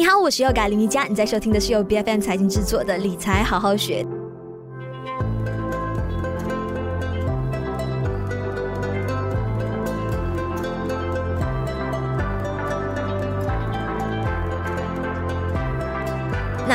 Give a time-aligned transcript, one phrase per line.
[0.00, 4.02] 你好，我是优改林一佳，你在收听的是由 BFM 财经制作的理财好好学。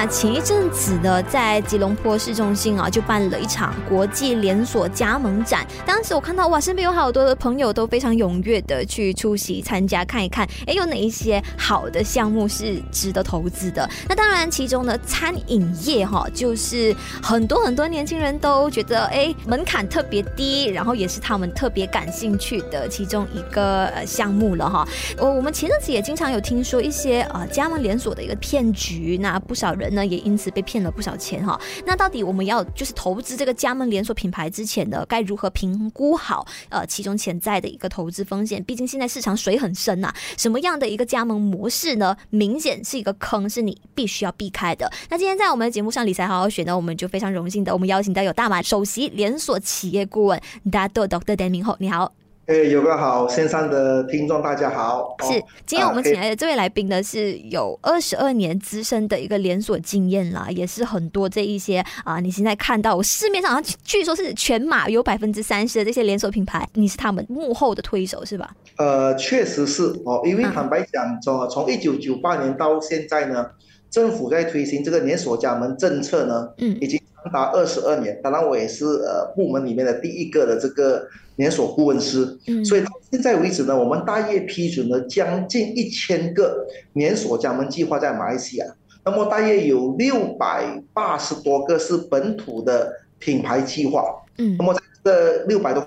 [0.08, 5.66] 前一阵子呢，在吉隆坡市中心啊，就办了一场国际连锁加盟展。
[5.86, 13.90] 当时我看到哇，身边有好多的朋友都非常踊跃的去出席参加，看一看，哎，有哪一些好的项目是值得投资的？
[14.08, 24.88] 那当然，其中呢，餐饮业哈，就是很多很多年轻人都觉得，哎，门槛特别低，然后也是他们特别感兴趣的其中一个呃项目了哈。
[25.18, 29.95] 我我们前阵子也经常有听说一些呃加盟连锁的一个骗局，那不少人。
[29.95, 31.59] 呢也因此被骗了不少钱哈。
[31.85, 38.63] 那到底我们要就是投资这个加盟连锁品牌之前呢，该如何评估好呃其中潜在的一个投资风险？
[38.63, 42.16] 毕竟现在市场水很深呐、啊，什么样的一个加盟模式呢？
[42.29, 44.91] 明显是一个坑，是你必须要避开的。
[45.10, 51.35] 那今天在我们的节目上理财好好学呢，我们就非常荣幸的，我们邀请到有大马首席连锁企业顾问 Dato Dr.
[51.35, 52.24] Deming 后你好。
[52.48, 55.15] 哎，有个好，线上的听众大家好。
[55.24, 55.34] 是，
[55.65, 68.56] 今天我们请来的这位来宾呢，是有二十二年资深的一个连锁经验啦，也是很多这一些啊，你现在看到市面上据说是全马有百分之三十的这些连锁品牌，你是他们幕后的推手是吧？
[68.78, 73.44] 呃，确实是哦，因为坦白讲，从从一九九八年到现在呢，
[73.90, 77.01] 政府在推行这个连锁加盟政策呢，嗯，已经。
[77.25, 81.07] 长达二十二年，当然我也是呃部门里面的第一个的这个
[81.38, 88.66] 连锁顾问师，嗯，所以到现在为止呢，我们大业批准了将近一千个连锁加盟计划在马来西亚，
[89.03, 95.81] 那么大约有六百八十多个是本土的品牌计划，嗯，那么这六百多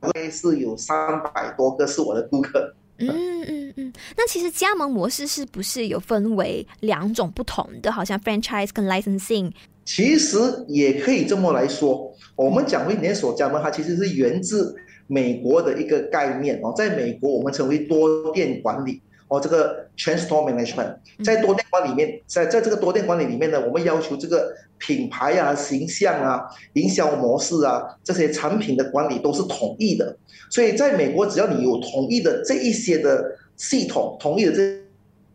[0.00, 3.08] 个是有三百多个是我的顾客，嗯
[3.46, 9.50] 嗯嗯，那其实加盟模式是不是有分为两种不同的，好像 franchise 跟 licensing？
[9.84, 10.38] 其实
[10.68, 14.74] 也可以这么来说，我们讲为连锁加盟，它其实是源自
[15.06, 16.72] 美国的一个概念哦。
[16.76, 20.94] 在美国，我们称为多店管理哦，这个 chain store management。
[21.24, 26.42] 在多店管理里面，在在这个多店管理里面呢，我们要求这个品牌啊、形象啊、
[26.74, 30.16] 营销模式啊这些产品的管理都是统一的。
[30.50, 34.81] 所以，在美国，只要你有统一的这一些的系统，统一的这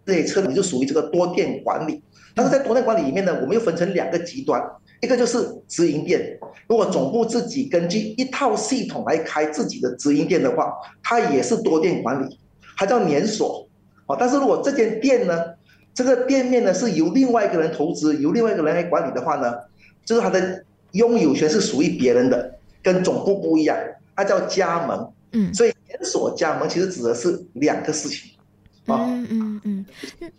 [0.07, 2.01] 这些策略，你就属于这个多店管理。
[2.33, 4.61] 但是在多店管理里面呢，我们又分成两个极端，
[5.01, 6.39] 一个就是直营店。
[6.67, 10.73] 如果总部自己根据一套系统来开自己的直营店的话，
[11.03, 12.39] 它也是多店管理，
[12.77, 13.67] 它叫连锁。
[14.05, 15.37] 哦，但是如果这间店呢，
[15.93, 19.53] 这个店面呢是由另外一个人投资，由另外一个人来管理的话呢，
[20.05, 20.63] 就是它的
[20.93, 23.77] 拥有权是属于别人的，跟总部不一样，
[24.15, 25.11] 它叫加盟。
[25.33, 28.31] 嗯，所以连锁加盟其实指的是两个事情。
[28.87, 29.85] 嗯嗯嗯，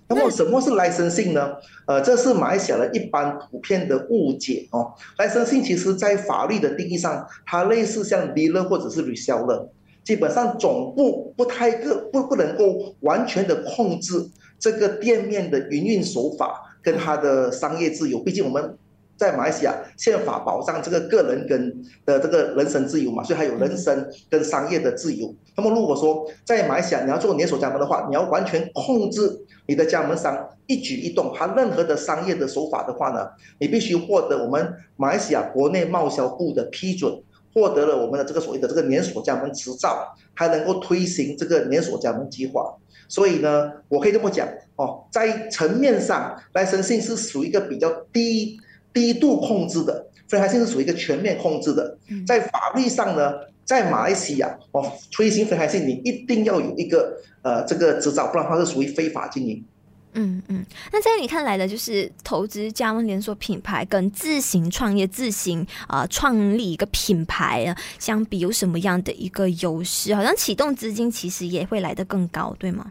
[0.09, 1.53] 那么什么是 licensing 呢？
[1.87, 4.93] 呃，这是马来西亚的一般普遍的误解哦。
[5.19, 9.69] licensing 其实在法律的定义上，它类似像 dealer 或者是 reseller，
[10.03, 18.77] 基本上总部不太个不不能够完全的控制这个店面的营运手法跟它的商业自由，毕竟我们。
[19.19, 25.35] 在马来西亚，宪法保障这个个人跟的这个人身自由嘛，所以还有人身跟商业的自由。
[25.57, 29.37] 那么如果说在马来西亚你要做连锁加盟的话，你要完全控制
[29.67, 37.13] 你的加盟商一举一动，他任何的商业的手法的话呢，你必须获得我们马来西亚国内贸销部的批准，
[37.53, 42.73] 获得了我们的这个所谓的这个连锁加盟执照，还能够推行这个连锁加盟计划。
[43.09, 44.47] 所以呢，我可以这么讲
[44.77, 48.61] 哦，在层面上，licensing 是属于一个比较低。
[48.93, 51.97] 低度控制的，所以它现在是属于一个全面控制的。
[52.27, 53.33] 在法律上呢，
[53.65, 59.65] 在马来西亚哦，推行非还是你一定要有一个呃这个执照，不然它是属于非法经营。
[60.15, 70.15] 嗯嗯，那在你看来的，就是投资加盟连锁品牌跟自行创业、自行啊、呃、创立一个品牌啊，相比有什么样的一个优势？
[70.15, 72.91] 好像启动资金其实也会来得更高，对吗？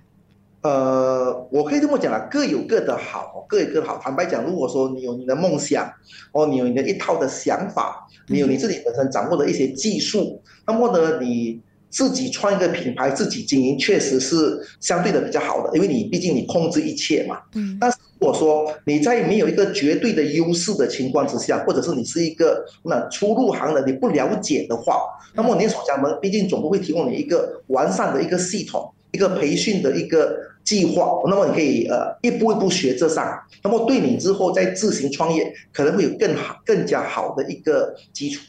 [0.63, 3.99] 呃，我可以这么讲啊，各有各的好，各有各的好。
[3.99, 5.89] 坦白讲，如果说你有你的梦想，
[6.33, 17.39] 哦，你有你的一套的想法，你有你自己本身掌握的一些技术，那么呢，你自己创一个品牌，自己经营，确实是相对的比较好的，因为你毕竟你控制一切嘛。
[17.53, 17.77] 嗯。
[17.79, 25.03] 但是如果说你在没有一个绝对的优势的情况之下，或者是你是一个那初入行的你不了解的话，
[25.35, 28.91] 那么连锁加盟毕竟总部会提供你一个完善的一个系统。
[29.17, 33.25] 一个培训的一个计划，那么你可以呃一步一步学这上，
[33.63, 38.45] 那么对你之后再自行创业可能会有更好、更加好的一个基础。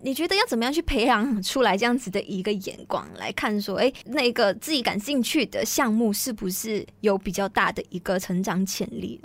[0.00, 9.20] 你觉得要怎么样去培养出来这样子的一个眼光来看，说，哎，那个自己感兴趣的项目是不是有比较大的一个成长潜力？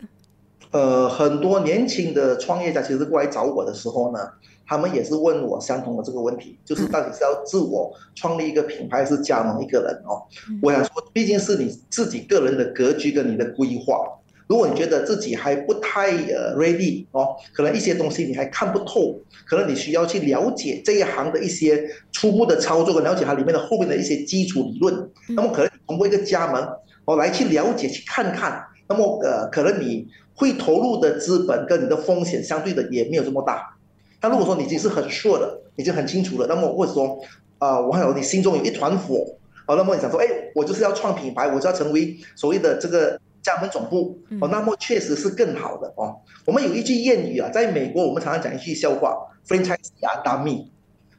[0.69, 4.19] 呃，很多年轻的创业家其实过来找我的时候呢，
[4.65, 10.23] 他们也是问我相同的这个问题，就是到底是要自我创立一个品牌，还是加盟一个人哦？
[10.61, 14.05] 我想说，毕竟是你自己个人的格局跟你的规划。
[14.45, 19.17] 如果你觉得自己还不太呃 ready 哦，可能一些东西你还看不透，
[19.47, 26.61] 可能你需要去了解这一行的一些初步的操作，跟了解它里面的后面的一些基础理论，那么可能通过一个加盟
[27.05, 33.75] 哦来去了解去看看，那么呃可能你会投入的资本跟你的风险相对的也没有这么大。
[34.23, 37.19] 但如果说你已经是很 sure 的，已经很清楚了，那么或者说
[37.57, 39.35] 啊，我还有你心中有一团火，
[39.67, 40.25] 哦，那么你想说，哎，
[40.55, 43.19] 我就是要创品牌，我就要成为所谓的这个。
[43.43, 46.15] 加盟总部哦，那么确实是更好的哦。
[46.45, 50.67] 我们有一句谚语啊，在美国我们常常讲一句笑话，franchise 啊，dummy，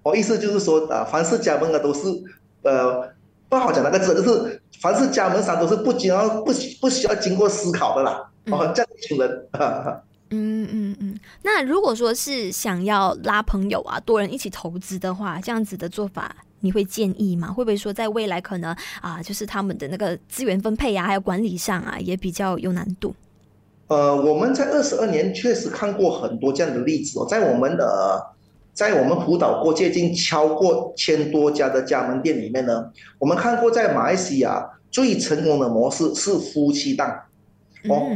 [0.02, 2.00] 哦，意思就是说啊，凡是加盟的都是
[2.62, 3.06] 呃
[3.50, 9.46] 不好讲那个字，就是凡是加盟商都是不经要不不需要经过思考的啦，哦，这样一群人。
[10.34, 16.34] 嗯嗯嗯，那如果说是想要拉朋友啊，多人一起投资的话，这样子的做法。
[16.60, 17.52] 你会建议吗？
[17.52, 23.14] 会不会说在未来可能啊，就是他们的那个资源分配啊，还有管理上啊，也比较有难度？
[23.88, 28.34] 呃，我们在二十二年确实看过很多这样的例子哦，在我们的
[28.72, 37.14] 在我们辅导过接近超过千多家的加盟店里面呢，我们看过在马来西亚最成功的模式是夫妻档
[37.88, 38.08] 哦，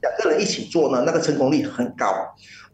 [0.00, 2.06] 两个人一起做呢，那个成功率很高。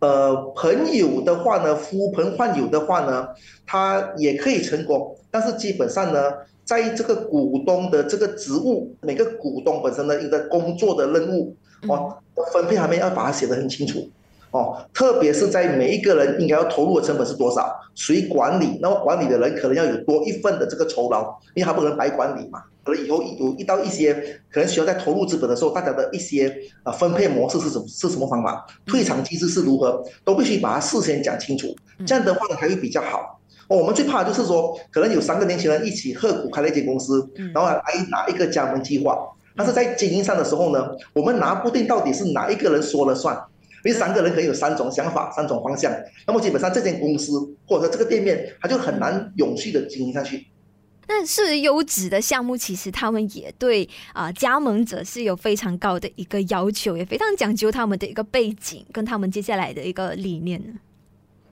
[0.01, 3.29] 呃，朋友的话呢，呼朋唤友的话呢，
[3.67, 6.33] 他也可以成功，但是基本上呢，
[6.65, 11.57] 在这个股东的这个职务，每个股东本身的一个工作的任务
[11.89, 12.17] 哦，
[12.53, 14.09] 分配还没要把它写得很清楚
[14.51, 21.23] 哦，特别是在每一个人应该要投入的成本是多少，谁管理，那么管理的人可能要有多一份的这个酬劳，
[21.55, 22.63] 因为他不能白管理嘛。
[22.85, 24.15] 可能以后有遇到一些
[24.51, 26.51] 可能需要在投入资本的时候，大家的一些
[26.83, 31.67] 啊分配模式是什么是什么方法，退场机制是如何，都必须把它事先讲清楚。
[32.07, 33.39] 这样的话呢，才会比较好。
[33.69, 39.19] 哦，我们最怕的就是说，可能有三个年轻人一起合股开了一间公司，然后来拿一个加盟计划，
[39.55, 43.39] 但是在经营上的时候呢，我们拿不定到底是哪一个人说了算，
[43.85, 45.93] 因为三个人可以有三种想法、三种方向，
[46.27, 47.33] 那么基本上这间公司
[47.67, 50.47] 或者说这个店面，它就很难永续的经营下去。
[51.07, 60.63] 但是优质的项目，其实他们也对啊、呃、加盟者是有非常高的一个要求，也非常讲究他们的一个背景跟他们接下来的一个理念。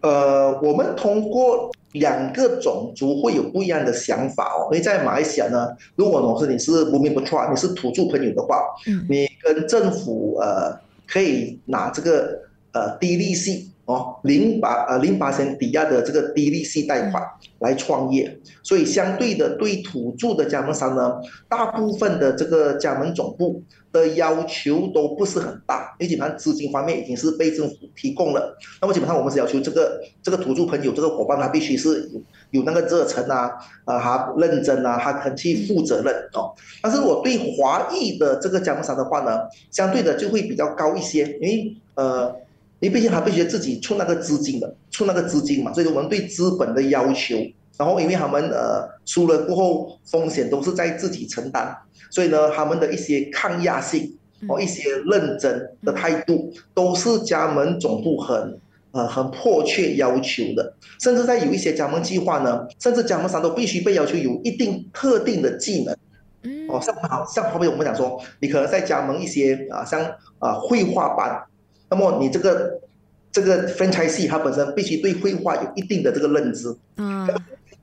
[0.02, 4.68] 呃，我们通过两个种族会有不一样的想法哦。
[4.70, 12.40] 因为在马来西亚呢，如果我是你是 Bumi Putra，你是土著朋友的话，嗯，你跟政府呃可以拿这个
[12.72, 13.70] 呃低利息。
[13.86, 17.22] 哦，零八呃零八千抵押的这个低利息贷款
[17.60, 21.12] 来创业，所以相对的对土著的加盟商呢，
[21.48, 23.62] 大部分的这个加盟总部
[23.92, 28.58] 的要求都不是很大，因为基本上资金方面已经是被政府提供了。
[28.80, 32.10] 那么基本上我们是要求这个这个土著朋友这个伙伴他必须是
[32.50, 33.50] 有有那个热忱啊，
[33.84, 36.52] 啊他认真啊，他肯去负责任哦。
[36.82, 39.40] 但是我对华裔的这个加盟商的话呢，
[39.70, 42.36] 相对的就会比较高一些，因为呃。
[42.78, 47.34] 你毕竟还必须自己出那个资金的，出那个资金嘛，所以我们对资本的要求，
[47.78, 51.74] 然后因为他们呃输了过后风险都是在自己承担，
[52.10, 54.14] 所以呢他们的一些抗压性
[54.46, 58.60] 哦一些认真的态度都是加盟总部很
[58.96, 65.94] 呃很迫切要求的，甚至在有一些加盟计划呢，甚至加盟商都必须被要求有一定特定的技能，
[66.68, 70.00] 哦像好像后面我们讲说，你可能在加盟一些啊像
[70.38, 71.44] 啊绘画班。
[71.90, 72.80] 那么你这个
[73.30, 77.28] 这个 franchisee 它本身必须对绘画有一定的这个认知，嗯，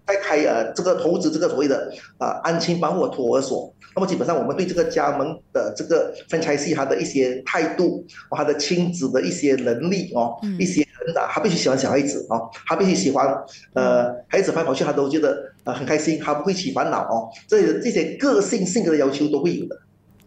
[0.05, 13.27] 在开呃这个投资这个所谓的啊、呃、安亲班或托儿所，那么基本上我们对这个加盟的这个 franchisee 他的一些态度，他的亲子的一些能力哦，嗯、一些人啊，他必须喜欢小孩子哦，他必须喜欢
[13.74, 19.79] 呃孩子跑跑去他都觉得呃很开心，他不会起烦恼哦，这些这些个性性格的要求都会有的。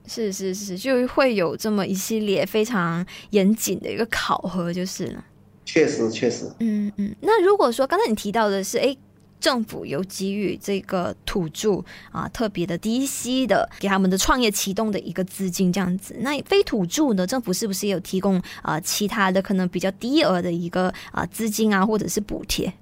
[0.09, 5.25] 是是是，就会有这么一系列非常严谨的一个考核，就是了。
[5.65, 6.45] 确实确实。
[6.61, 8.97] 嗯嗯，那如果说刚才你提到的是，哎，
[9.41, 22.73] 政府有给予这个土著啊特别的低息的给他们的创业启动的一个资金这样子，那非土著呢，政府是不是也有提供啊其他的可能比较低额的一个啊资金啊或者是补贴？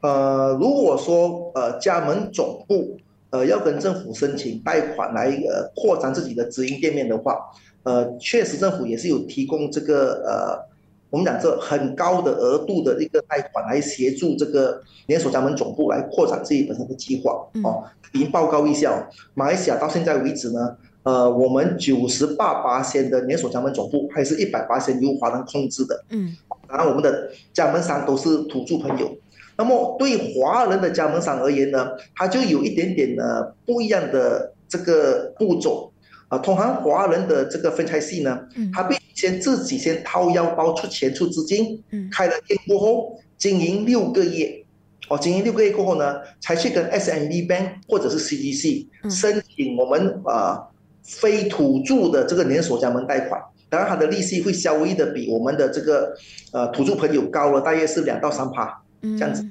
[0.00, 2.98] 呃，如果说呃加盟总部。
[3.32, 7.38] 呃，要跟政府申请贷款来呃扩张自己的直营店面的话，
[7.82, 10.71] 呃，确实政府也是有提供这个呃
[11.12, 17.84] 我们讲这很高的额度的一个贷款来协助这个连锁加盟总部来扩展自己本身的计划哦。
[18.14, 19.04] 已经报告一下，哦
[19.34, 26.02] 马来西亚到现在为止呢，呃，我们九十八巴仙的连锁加盟总部还是一百巴仙由华人控制的。
[26.08, 26.34] 嗯，
[26.66, 29.14] 当然我们的加盟商都是土著朋友。
[29.58, 35.91] 那么对华人的加盟商而言呢，它就有一点点呢不一样的这个步骤
[36.32, 36.38] 啊。
[36.38, 38.40] 通行华人的这个 franchisee 呢，
[38.72, 44.64] 他必须先自己先掏腰包出钱出资金，开了店过后经营六个月，
[45.08, 50.62] 哦，经营六个月过后呢，才去跟 SMB Bank 或者是 CDC 申请我们啊
[51.02, 53.40] 非土著的这个连锁加盟贷款。
[53.68, 56.14] 当然，它的利息会稍微的比我们的这个
[56.52, 58.82] 呃土著朋友高了，大约是两到三趴。
[59.00, 59.48] 嗯，这样子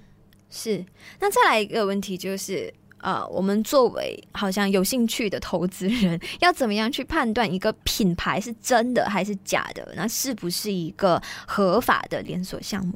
[0.49, 0.85] 是。
[1.19, 2.71] 那再来一个问题就是，
[3.01, 9.87] 呃，我们作为好像有兴趣的投资人，要怎么样去判断一个品牌是真的还是假的？
[9.95, 12.93] 那是不是一个合法的连锁项目？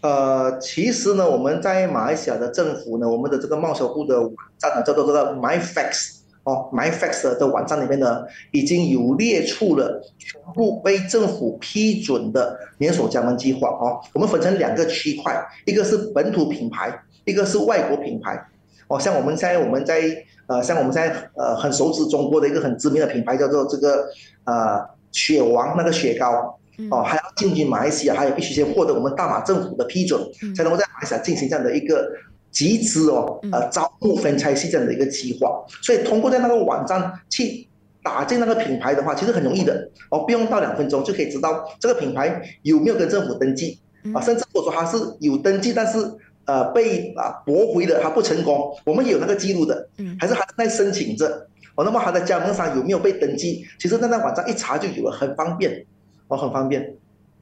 [0.00, 6.18] 呃，其实呢，我们在马来西亚的政府呢，我们的这个贸销部的网站呢，叫做这个 MyFacts。
[6.44, 14.00] 哦，MyFacts 的网站里面呢，已经有列出了全部被政府批准的连锁加盟计划哦。
[14.12, 18.44] 我们分成两个区块，一个是本土品牌，一个是外国品牌。
[18.92, 20.02] 哦，像我们现在我们在
[20.46, 24.06] 呃，像我们现在呃很熟知中国的一个很知名的品牌叫做这个
[24.44, 26.58] 呃雪王那个雪糕
[26.90, 30.20] 哦，还要进军马来西亚，还有必须先获得我们大马政府的批准，
[30.54, 32.10] 才能够在马来西亚进行这样的一个。
[32.52, 37.66] 集资哦，呃，招募分拆是这样的一个计划，所以通过在那个网站去
[38.02, 39.88] 打进那个品牌的话，其实很容易的。
[40.10, 43.80] 哦，不用到两分钟就可以知道这个品牌有没有跟政府登记
[44.12, 45.98] 啊，甚至我说它是有登记，但是
[46.44, 53.64] 呃被啊驳回的，他不成功，我们也有那个记录的，嗯还是还在申请着哦，那么他的加盟商有没有被登记？
[53.78, 55.84] 其实那那网站一查就有了，很方便
[56.28, 56.94] 哦，很方便。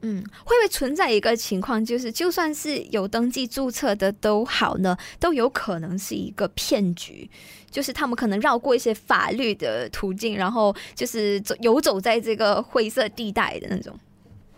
[0.03, 7.29] 嗯，会不会存在一个情况，就是就算是有登记注册的都好呢，都有可能是一个骗局，
[7.69, 13.93] 就是他们可能绕过一些法律的途径，然后就是走游走在这个灰色地带的那种。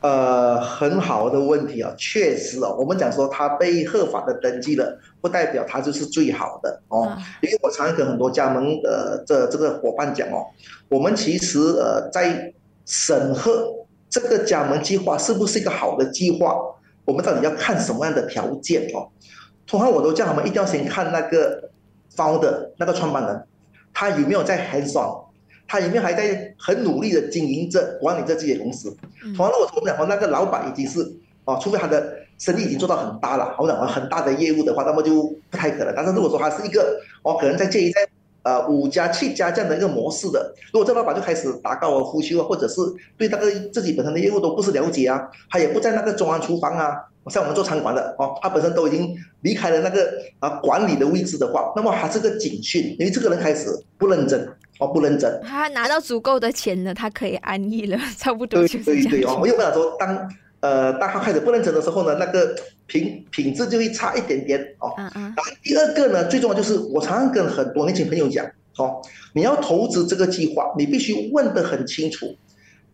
[0.04, 10.46] 呃，很好的问题啊，确实哦，我们讲说他被合法的登记了，不代表他就是最好的哦，啊、因为我常常跟很多加盟的这这个伙伴讲哦，
[10.90, 12.54] 我们其实呃在
[12.86, 13.74] 审核。
[14.10, 16.56] 这个加盟计划是不是一个好的计划？
[17.04, 19.10] 我们到底要看什么样的条件哦？
[19.66, 21.72] 通常我都叫他们一定要先看那个
[22.16, 23.44] founder 那个创办人，
[23.92, 25.33] 他有没有在 hands on，
[25.68, 28.96] 他里面还在很努力的经营着管理着自己的公司。
[29.22, 31.00] 通常我我们讲说那个老板已经是
[31.46, 35.94] 哦，除非他的生意已经做到很大了，我讲说很大的业务的话，那么就不太可能。
[35.96, 38.08] 但是如果说他是一个哦，可能在这一在。
[38.46, 42.82] 呃，五家七家这样的一个模式的，如果这老板就开始打高尔夫球啊，或者是
[43.18, 54.48] 对那个自己本身的业务都不是了解啊，他也不在那个中央厨房啊，像我们做餐馆的哦，他本身都已经离开了那个啊管理的位置的话，那么还是个警讯，因为这个人开始不认真
[54.80, 55.42] 哦，不认真。
[55.44, 58.60] 他拿到足够的钱了，他可以安逸了，差不多。
[58.68, 60.30] 对对对哦，我又不想说当。
[60.64, 62.56] 呃，当他开始不认真的时候呢，那个
[62.88, 64.94] 品品质就会差一点点哦。
[64.98, 65.24] 嗯嗯。
[65.24, 68.46] 然后第二个呢，最重要就是我常常跟很多年轻朋友讲，
[68.78, 69.02] 哦，
[69.34, 72.34] 你要投资这个计划，你必须问得很清楚，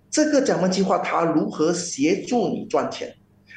[0.10, 3.14] 这个加盟计划它如何协助你赚钱？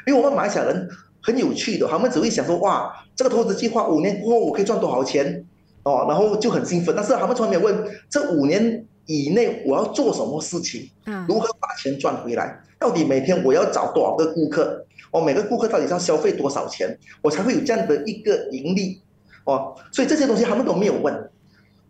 [0.06, 0.88] 因为我们马来西亚人
[1.22, 5.44] 很有趣的，他们只会想说，哇，这个投资计划五年过后我可以赚多少钱？
[5.84, 12.60] 哦，然后就很兴奋，但是他们从来没有问这五年以内我要做什么事情，嗯，如何把钱赚回来？
[12.78, 14.84] 到底每天我要找多少个顾客？
[15.10, 19.00] 我每个顾客到底要消费多少钱，我才会有这样的一个盈利？
[19.44, 21.30] 哦，所以这些东西他们都没有问。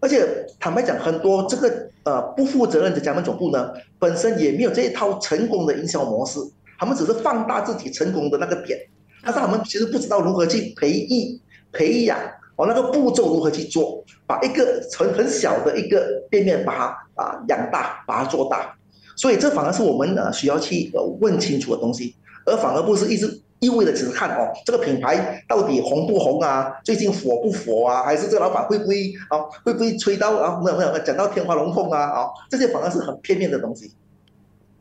[0.00, 0.26] 而且
[0.58, 6.40] 坦白讲，很多这个呃不负责任的加盟总部呢，本身也没有这一套成功的营销模式，
[6.82, 8.76] 他们只是放大自己成功的那个点，
[9.22, 12.18] 但是他们其实不知道如何去培育、培养
[12.56, 16.84] 哦，那个步骤如何去做，把一个很很小的一个店面把它
[17.14, 18.74] 啊养大，把它做大。
[19.14, 33.92] 所以这反而是我们呃需要去呃问清楚的东西，而反而不是一直一味的只是看哦这个品牌到底红不红啊，最近火不火啊，还是这个老板会不会啊会不会吹到啊没有没有讲到天花龙凤啊啊这些反而是很片面的东西。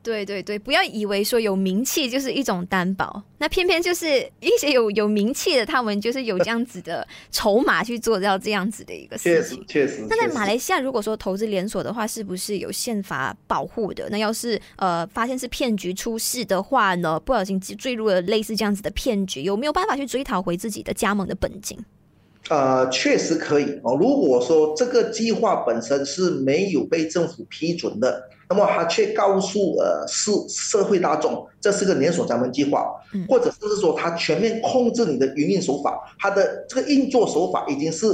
[0.04, 9.64] 对对对，不要以为说有名气就是一种担保，那偏偏就是一些有有名气的，他们就是有这样子的筹码去做到这样子的一个事情。
[9.68, 10.08] 确实，确实。
[10.10, 14.10] 那在马来西亚，如果说投资连锁的话，是不是有宪法保护的？
[14.10, 21.78] 那要是呃发现是骗局出事的话呢，不小心坠入了类似这样子的骗局，有没有办法去追讨回自己的加盟的本金？
[22.50, 23.96] 呃，确实可以哦。
[24.00, 32.92] 如果说这个计划本身是没有被政府批准的，那么他却告诉呃是社会大众这是个连锁加盟计划，
[33.30, 38.08] 或者是说他全面控制你的营运手法，他的这个运作手法已经是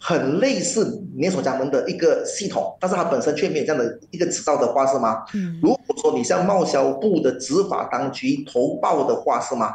[0.00, 5.22] 很类似连锁加盟的一个系统，但是他本身却没有这样的一个执照的话，是吗？
[5.62, 9.74] 如果说你向贸销部的执法当局投报的话，是吗？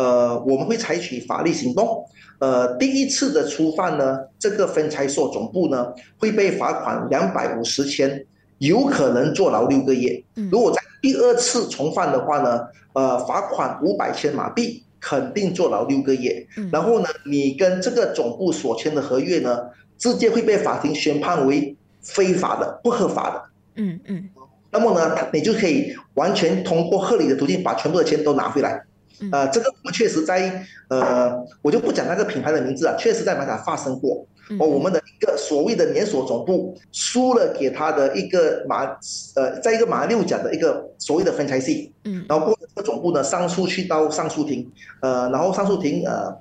[0.00, 2.02] 呃，我们会采取法律行动。
[2.38, 8.24] 呃，第一次的初犯呢，这个分拆所总部呢会被罚款两百五十千，
[8.56, 10.24] 有可能坐牢六个月。
[10.50, 12.60] 如果在第二次重犯的话呢，
[12.94, 16.46] 呃，罚款五百千马币，肯定坐牢六个月。
[16.72, 19.58] 然后呢，你跟这个总部所签的合约呢，
[19.98, 23.42] 直接会被法庭宣判为非法的、不合法的。
[23.74, 24.30] 嗯嗯。
[24.72, 28.82] 那么呢，你就可以完全通过合理的途径把全部的钱都拿回来。
[29.32, 34.26] 呃，这个我们确实在呃，我就不讲那个品牌的名字啊，确实在马来发生过。
[34.58, 38.84] 哦，我们的一个所谓的连锁总部输了给他的一个马
[39.36, 44.68] 呃，在一个马六甲的一个所谓的分拆系，嗯，然后过这个总部呢上诉去到上诉庭，
[45.02, 46.36] 呃，然后上诉庭呃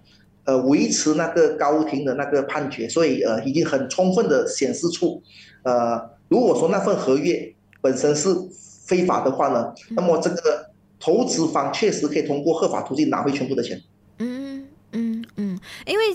[0.46, 5.22] 呃维持那个高庭的那个判决，所以呃已经很充分的显示出，
[5.62, 8.30] 呃，如果说那份合约本身是
[8.88, 10.69] 非法的话呢，那么这个。
[11.00, 13.89] 投资方确实可以通过合法途径拿回全部的钱。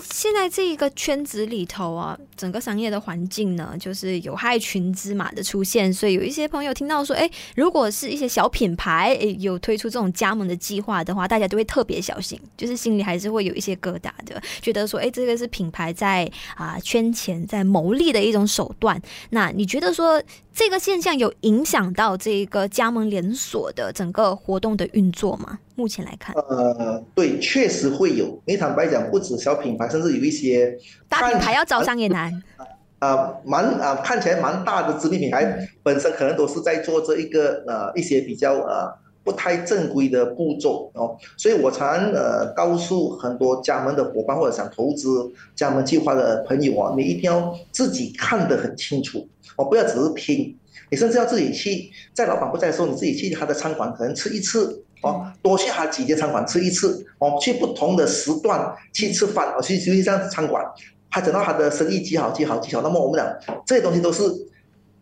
[0.01, 19.01] 现在这一个圈子里头啊，整个商业的环境呢，就是有害群之马的出现，所以有一些朋友听到说，哎，如果是一些小品牌，哎，有推出这种加盟的计划的话，大家都会特别小心，就是心里还是会有一些疙瘩的，觉得说，哎，这个是品牌在啊圈钱、在牟利的一种手段。
[19.29, 20.21] 那你觉得说？
[20.57, 25.59] 这个现象有影响到这个加盟连锁的整个活动的运作吗？
[25.75, 28.41] 目前来看，呃，对，确实会有。
[28.45, 30.77] 你坦白讲，不止小品牌，甚至有一些
[31.09, 32.31] 大品牌要招商也难。
[32.99, 38.89] 啊、呃，蛮啊、呃，看起来蛮大的知名品牌，本身可能都是在做这一个呃一些比较呃
[39.23, 41.17] 不太正规的步骤哦。
[41.37, 49.27] 所以我常呃告诉很多加盟的伙伴或者想投资加盟计划的朋友啊，你一定要自己看得很清楚。
[49.57, 50.57] 哦，不要只是听，
[50.89, 60.65] 你甚至要自己去，在老板不在的时候，你自己去他的餐馆可能吃一次，哦，多去他几间餐馆吃一次，哦，去不同的时段去吃饭，哦，去去这样餐馆，
[61.11, 64.23] 他等到他的生意极好极好极好，那么我们讲这些东西都是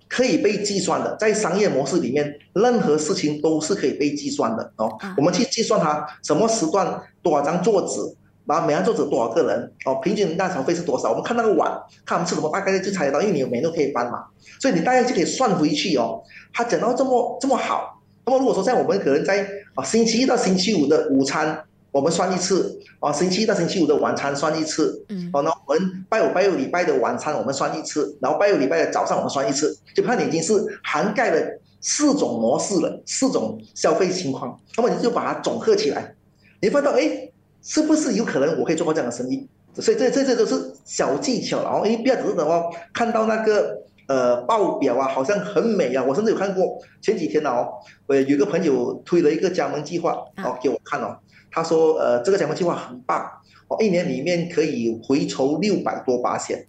[0.10, 8.18] 可以被计算的，在商业模式里面，任何事情都是可以被计算的，哦，我们去计算他什么时段多少张桌子。
[8.46, 9.96] 然后每张桌子多少个人哦？
[10.04, 11.12] 平均大小费是多少？
[11.12, 11.72] 我们看那个碗，
[12.06, 14.26] 看我们吃什么，大概就猜得到，因为你有 menu 可以搬嘛，
[14.60, 16.22] 所以你大概就可以算回去哦。
[16.52, 36.16] 他讲到这么这么好，那么如果说在我们可能在啊星期一到星期五的午餐我们算一次，啊星期一到星期五的晚餐算一次，嗯，哦，那我们拜五拜六礼拜的晚餐我们算一次，然后拜六礼拜的早上我们算一次，就看你已经是涵盖了四种模式了，四种消费情况，那么你就把它总合起来，
[36.62, 37.30] 你会发现到哎。
[37.66, 39.48] 是不是有可能我可以做到这样的生意？
[39.76, 42.62] 所以这这这都是小技巧，然后因为不要只是的话，
[42.94, 46.04] 看到那个呃报表啊，好像很美啊。
[46.04, 47.70] 我甚至有看过前几天呢哦，
[48.08, 50.12] 我有个朋友推了一个加盟计划
[50.44, 51.18] 哦给我看哦，
[51.52, 53.26] 他说呃这个加盟计划很棒
[53.68, 56.66] 哦，一年里面可以回筹六百多八千。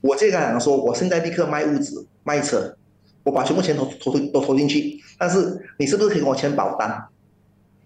[0.00, 2.74] 我这个人说，我现在立刻卖屋子卖车，
[3.22, 7.04] 我把全部钱投投都投进去，但是你是不是可以跟我签保单？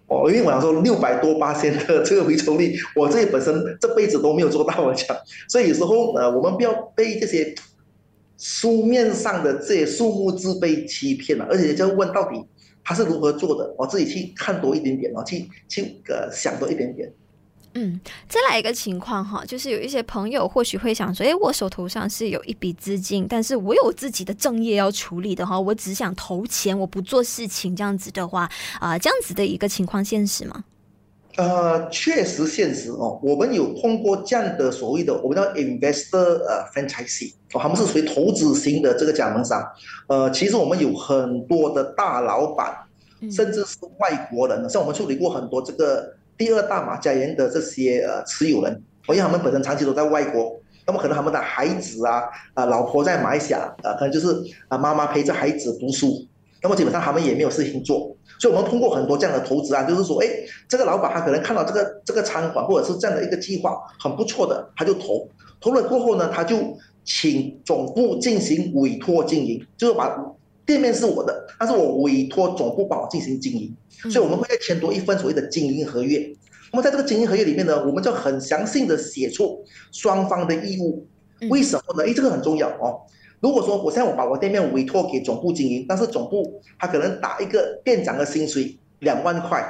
[0.07, 5.17] 哦，因为我想说六百多八千的这个回酬率，我自己本身这辈子都没有做到，我讲，
[5.49, 7.53] 所以有时候呃，我们不要被这些
[8.37, 12.43] 书面上的这些数目字被欺骗了，而且就问到底
[12.83, 17.11] 他是如何做的，我自己去看多一点点，哦，去去呃想多一点点。
[17.77, 28.43] 嗯，再来一个情况哈，就是有一些朋友或许会想说，诶，我手头上是有一笔资金，但是我有自己的正业要处理的哈，我只想投钱，我不做事情，这样子的话，
[28.79, 30.63] 啊、呃，这样子的一个情况现实吗？
[31.37, 39.61] 呃，确实现实哦，我们有通过这样的所谓的我们叫 investor 呃 franchisee 哦，他们是属于投资型的这个加盟商，
[40.07, 42.73] 呃，其实我们有很多的大老板，
[43.31, 46.13] 甚至是外国人，嗯、像我们处理过很多这个。
[46.37, 48.73] 第二大马家园的这些呃持有人，
[49.07, 54.35] 因为他们本身长期都在外国，那么可能他们的孩子啊啊老婆在马来西亚啊，可能就是
[54.67, 56.27] 啊妈妈陪着孩子读书，
[56.61, 60.27] 那么基本上他们也没有事情做，所以我们通过很多这样的投资啊，就是说，哎，
[60.67, 65.27] 这个老板他可能看到这个这个餐馆或者是这样的一个计划很不错的，他就投，
[65.59, 70.17] 投了过后呢，他就请总部进行委托经营，就是把。
[70.67, 73.71] 店面是我的，但是我委托总部帮我进行经营，
[74.11, 76.27] 所以我们会再签多一份所谓的经营合约。
[76.71, 81.05] 那么在这个经营合约里面呢，我们就很详细的写出双方的义务。
[81.51, 82.03] 为什么呢？
[82.03, 82.99] 诶，这个很重要哦。
[83.41, 89.61] 如果说我现在我把我店面委托给总部经营，但是总部他可能打一个店长的薪水两万块，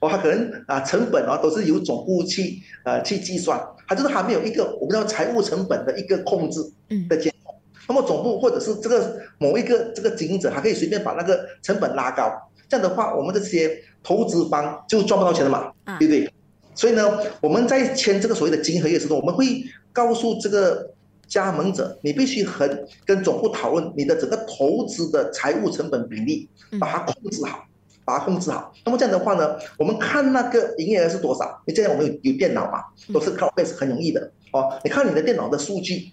[0.00, 6.60] 哦，他可能啊成本啊都是由总部去呃去计算，他就是还没有一个我们叫财务成本的一个控制
[7.08, 7.54] 的监控。
[7.88, 12.30] 那么总部或者是这个某一个这个经营者，还可以随便把那个成本拉高，
[12.68, 16.32] 这样的话，我们这些投资方就赚不到钱了嘛，对不对？
[16.74, 20.90] 所以呢，我们在签这个所谓的经营合约的时候，我们会告诉这个。
[21.30, 22.68] 加盟者，你必须和
[23.06, 26.48] 跟总部讨论你的整个投资的财务成本比例，
[26.80, 27.64] 把它控制好，
[28.04, 28.72] 把它控制好。
[28.84, 31.62] 那么这样的话呢，我们看那个营业额是多少？
[31.66, 32.82] 你现在我们有有电脑嘛，
[33.14, 34.76] 都是 cloud base 很容易的哦。
[34.82, 36.12] 你看你的电脑的数据，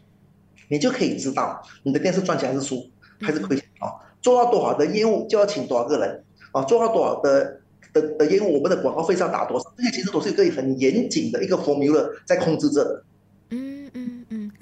[0.70, 2.88] 你就可以知道你的店是赚钱还是输，
[3.20, 3.98] 还是亏钱哦。
[4.22, 7.60] 做到多少的业务就要请多少个人哦，做到多少的
[7.92, 9.74] 的的业务，我们的广告费是要打多少？
[9.76, 13.04] 这些其实都是一个很严谨的一个 formula 在控制着的。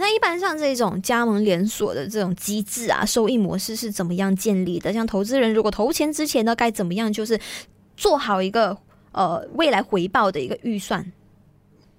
[0.06, 4.94] 那一般像这种加盟连锁的这种机制啊，收益模式是怎么样建立的？
[4.94, 7.40] 像投资人如果投钱之前呢，该怎么样就是
[7.98, 8.78] 做好一个
[9.14, 11.12] 呃未来回报的一个预算？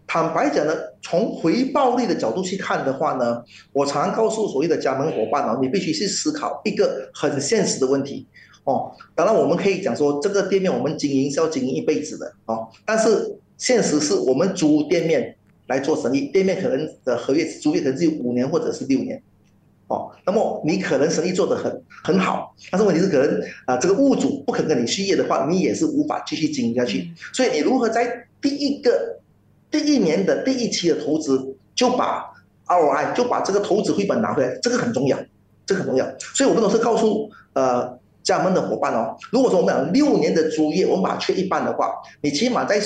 [0.06, 3.42] 坦白讲呢，从回报率的角度去看的话呢，
[3.72, 8.24] 我常常告诉所谓的加盟伙伴哦，你必须去思考一个很现实的问题
[8.62, 8.92] 哦。
[9.16, 15.35] 当然我们可以讲说，这个店面我们经营是要经营一辈子的哦，但是现实是我们租店面。
[15.66, 19.20] 来做生意，店面可能的合约租约可能只有五年或者是六年，
[19.88, 27.10] 哦，那么你可能生意做得很很好，但是问题是可能啊、这个物主不肯跟你续约的话，你也是无法继续经营下去。
[27.32, 29.18] 所以你如何在第一个
[29.70, 32.24] 第一年的第一期的投资就把
[32.66, 35.18] ROI 就把这个投资回本拿回来，这个很重要，
[35.66, 36.06] 这个很重要。
[36.18, 42.80] 所以我们都是告诉呃加盟的伙伴哦，如果说我们讲六年的租约，我们把它缺一半的话，你起码在。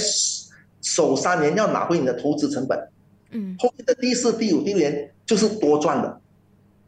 [0.83, 2.79] 首三年要拿回你的投资成本，
[3.31, 6.09] 嗯，后面的第四、第五、第六年就是多赚的，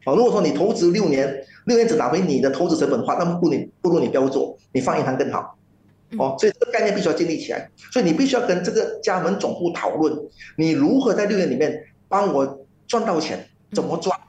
[0.05, 5.57] 啊，如果说你投资六年，六年只拿回你的投资成本的话，那么不你不如你不要做，你放银行更好，
[6.17, 10.17] 哦，所以这个概念必须要建立起来，所以你必须要跟这个加盟总部讨论，
[10.57, 14.19] 你如何在六年里面帮我赚到钱，怎么赚？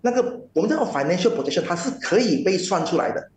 [0.00, 3.28] 那个我们这个 financial projection 它是可以被算出来的，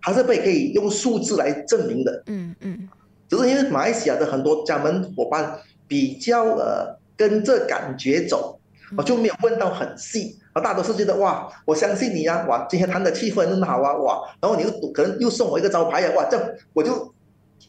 [0.00, 2.88] 它是被可以用数字来证明的，嗯嗯。
[3.28, 8.58] 只是因为马来西亚的很多加盟伙伴比较呃跟着感觉走，
[8.96, 17.14] 我就没有问到很细，啊，大多数觉得哇，我相信你呀，哇，今天谈的气氛很好啊，哇，然后你又可能又送我一个招牌呀，哇，这样我就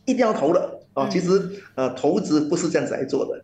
[0.06, 0.78] 一定要投了。
[0.96, 1.30] 啊，其实
[1.76, 3.40] 呃投资不是这样子来做的。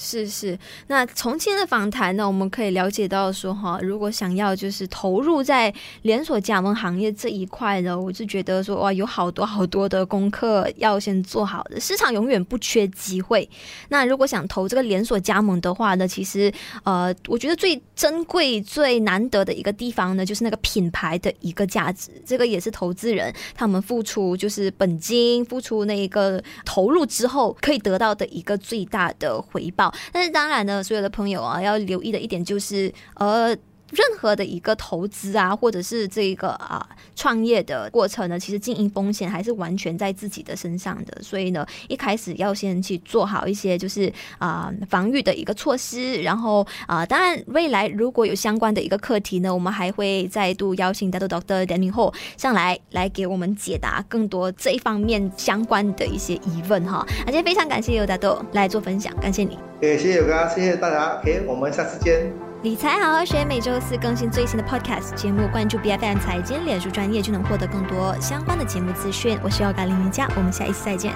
[0.00, 0.58] 是是。
[0.86, 11.78] 那从今天的访谈呢，我们可以了解到说哈，如果想要就是投入在连锁加盟行业这一块呢，我就觉得说哇，有好多好多的功课要先做好的。
[11.78, 13.48] 市场永远不缺机会。
[13.90, 16.50] 那如果想投这个连锁加盟的话呢，其实
[16.82, 22.10] 呃，我觉得最珍贵、最难得的一个地方呢，就是那个品牌的一个价值。
[22.24, 28.88] 这个也是投资人他们付出就是本金、付出那一个投入之后可以得到的一个最。
[28.88, 33.56] 大的回报，但是当然呢，所有的朋友啊，要留意的一点就是，呃。
[33.90, 41.22] 任何的一个投资啊，或者是这个啊创业的过程呢，其实经营风险还是完全在自己的身上的。
[41.22, 46.22] 所以呢，一开始要先去做好一些就是啊防御的一个措施。
[46.22, 57.06] 然后啊，当然未来如果有相关的一个课题呢，我们还会再度邀请大豆 Doctor Danny Ho 上来来给我们解答更多这一方面相关的一些疑问哈。
[57.26, 59.58] 而、且、非常感谢有大豆来做分享，感谢你。
[59.80, 62.47] 谢谢有哥，谢谢大家，OK，我们下次见。
[62.62, 69.38] 理财好好学，每周四更新最新的 Podcast 节目，关注 BFM 财经脸书专业就能获得更多相关的节目资讯。
[69.44, 71.14] 我是 Yoga 林明佳，我们下一次再见。